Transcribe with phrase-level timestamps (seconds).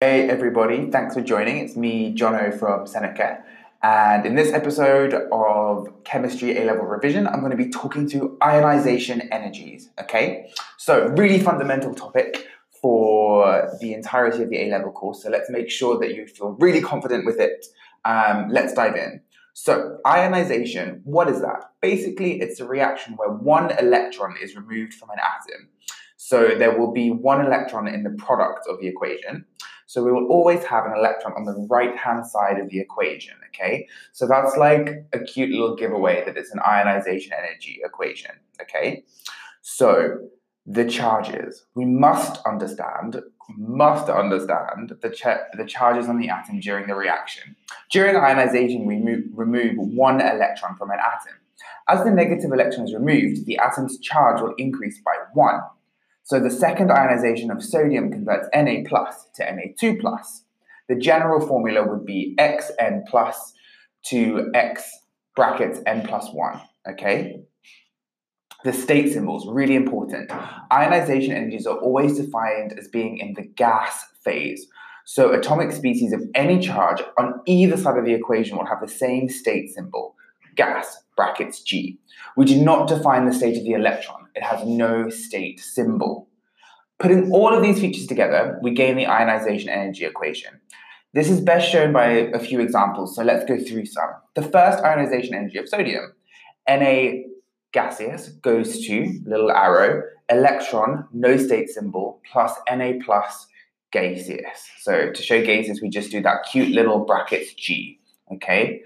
[0.00, 1.58] Hey everybody, thanks for joining.
[1.58, 3.42] It's me, Jono from Seneca.
[3.82, 8.38] And in this episode of Chemistry A level revision, I'm going to be talking to
[8.40, 9.90] ionization energies.
[10.00, 12.46] Okay, so really fundamental topic
[12.80, 15.24] for the entirety of the A level course.
[15.24, 17.66] So let's make sure that you feel really confident with it.
[18.04, 19.20] Um, let's dive in.
[19.54, 21.72] So, ionization, what is that?
[21.82, 25.70] Basically, it's a reaction where one electron is removed from an atom.
[26.16, 29.44] So, there will be one electron in the product of the equation.
[29.88, 33.34] So we will always have an electron on the right hand side of the equation,
[33.48, 33.88] okay?
[34.12, 39.04] So that's like a cute little giveaway that it's an ionization energy equation, okay?
[39.62, 40.18] So
[40.66, 43.22] the charges, we must understand,
[43.56, 45.10] must understand the,
[45.56, 47.56] the charges on the atom during the reaction.
[47.90, 51.38] During ionization, we move, remove one electron from an atom.
[51.88, 55.60] As the negative electron is removed, the atom's charge will increase by one.
[56.28, 60.42] So the second ionization of sodium converts Na plus to Na2 plus.
[60.86, 63.54] The general formula would be Xn plus
[64.08, 64.90] to X
[65.34, 67.40] brackets N plus 1, okay?
[68.62, 70.30] The state symbols, really important.
[70.70, 74.66] Ionization energies are always defined as being in the gas phase.
[75.06, 78.88] So atomic species of any charge on either side of the equation will have the
[78.88, 80.14] same state symbol,
[80.56, 81.98] gas, brackets G.
[82.36, 84.26] We do not define the state of the electron.
[84.36, 86.28] It has no state symbol.
[87.00, 90.60] Putting all of these features together, we gain the ionization energy equation.
[91.14, 94.10] This is best shown by a few examples, so let's go through some.
[94.36, 96.12] The first ionization energy of sodium,
[96.68, 97.10] Na
[97.72, 103.46] gaseous goes to, little arrow, electron, no state symbol, plus Na plus
[103.90, 104.68] gaseous.
[104.80, 107.98] So to show gaseous, we just do that cute little brackets G,
[108.34, 108.82] okay?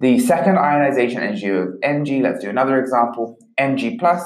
[0.00, 3.38] The second ionization energy of Mg, let's do another example.
[3.58, 4.22] Mg plus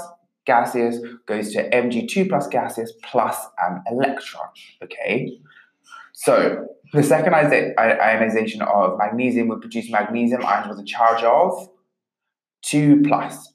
[0.47, 4.49] gaseous goes to Mg2 plus gaseous plus an electron,
[4.83, 5.39] okay?
[6.15, 11.69] So the second ionization of magnesium would produce magnesium ions with a charge of
[12.63, 13.53] 2 plus.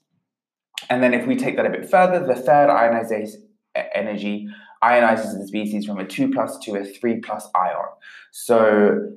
[0.88, 3.48] And then if we take that a bit further, the third ionization
[3.94, 4.46] energy
[4.82, 7.86] ionizes the species from a 2 plus to a 3 plus ion.
[8.30, 9.16] So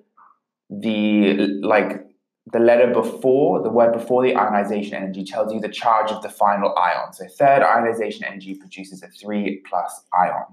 [0.70, 2.07] the like
[2.52, 6.30] the letter before, the word before the ionization energy tells you the charge of the
[6.30, 7.14] final ion.
[7.14, 10.46] So third ionization energy produces a 3 plus ion.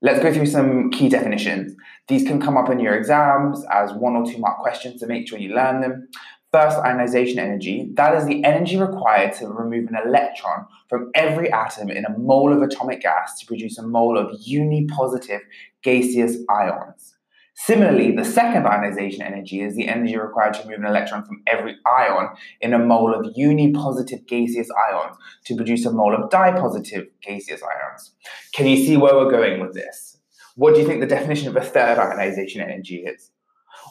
[0.00, 1.76] Let's go through some key definitions.
[2.08, 5.28] These can come up in your exams as one or two mark questions, so make
[5.28, 6.08] sure you learn them.
[6.50, 7.88] First, ionization energy.
[7.94, 12.52] That is the energy required to remove an electron from every atom in a mole
[12.52, 15.40] of atomic gas to produce a mole of unipositive
[15.82, 17.14] gaseous ions.
[17.54, 21.76] Similarly, the second ionization energy is the energy required to remove an electron from every
[21.86, 22.30] ion
[22.60, 28.14] in a mole of unipositive gaseous ions to produce a mole of dipositive gaseous ions.
[28.54, 30.18] Can you see where we're going with this?
[30.56, 33.30] What do you think the definition of a third ionization energy is?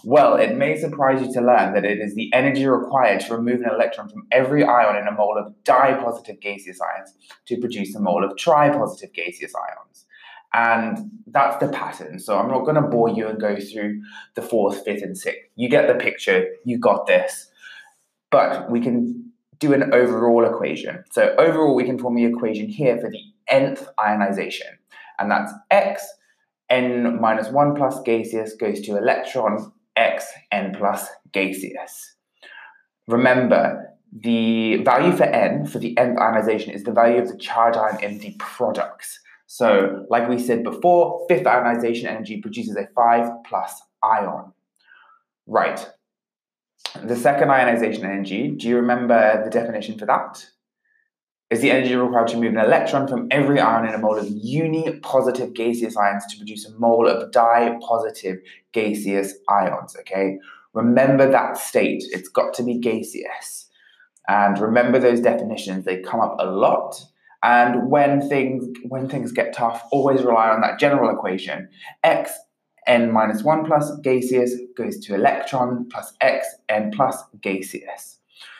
[0.03, 3.61] Well, it may surprise you to learn that it is the energy required to remove
[3.61, 7.13] an electron from every ion in a mole of dipositive gaseous ions
[7.45, 10.05] to produce a mole of tripositive gaseous ions.
[10.53, 12.19] And that's the pattern.
[12.19, 14.01] So I'm not going to bore you and go through
[14.35, 15.49] the fourth, fifth, and sixth.
[15.55, 16.47] You get the picture.
[16.65, 17.49] You got this.
[18.31, 21.03] But we can do an overall equation.
[21.11, 24.67] So overall, we can form the equation here for the nth ionization.
[25.19, 26.05] And that's x
[26.69, 32.15] n minus 1 plus gaseous goes to electron x n plus gaseous.
[33.07, 37.75] Remember, the value for n for the nth ionization is the value of the charge
[37.75, 39.19] ion in the products.
[39.53, 44.53] So, like we said before, fifth ionization energy produces a 5 plus ion.
[45.45, 45.85] Right.
[47.03, 50.45] The second ionization energy, do you remember the definition for that?
[51.49, 54.29] Is the energy required to move an electron from every ion in a mole of
[54.29, 58.37] uni-positive gaseous ions to produce a mole of di-positive
[58.71, 60.39] gaseous ions, okay?
[60.71, 62.05] Remember that state.
[62.13, 63.67] It's got to be gaseous.
[64.29, 65.83] And remember those definitions.
[65.83, 67.03] They come up a lot
[67.43, 71.67] and when things when things get tough, always rely on that general equation.
[72.03, 72.31] X
[72.87, 78.17] n minus 1 plus gaseous goes to electron plus x n plus gaseous.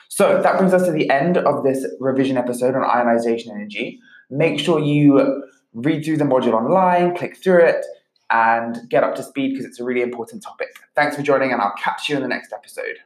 [0.10, 4.00] So that brings us to the end of this revision episode on ionization energy.
[4.30, 7.86] Make sure you read through the module online, click through it,
[8.30, 10.70] and get up to speed because it's a really important topic.
[10.96, 12.98] Thanks for joining, and I'll catch you in the next episode.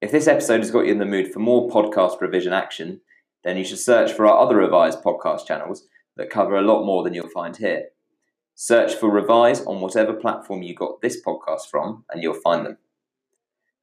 [0.00, 3.00] If this episode has got you in the mood for more podcast revision action,
[3.46, 7.04] then you should search for our other Revise podcast channels that cover a lot more
[7.04, 7.90] than you'll find here.
[8.56, 12.78] Search for Revise on whatever platform you got this podcast from, and you'll find them.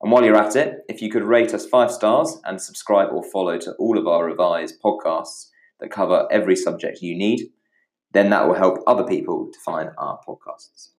[0.01, 3.23] And while you're at it, if you could rate us five stars and subscribe or
[3.23, 7.49] follow to all of our Revise podcasts that cover every subject you need,
[8.11, 10.89] then that will help other people to find our podcasts.